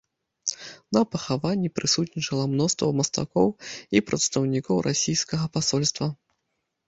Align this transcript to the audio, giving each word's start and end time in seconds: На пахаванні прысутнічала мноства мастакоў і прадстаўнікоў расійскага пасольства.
На 0.95 1.01
пахаванні 1.15 1.69
прысутнічала 1.79 2.45
мноства 2.53 2.89
мастакоў 3.01 3.47
і 3.99 4.03
прадстаўнікоў 4.09 4.77
расійскага 4.87 5.45
пасольства. 5.59 6.07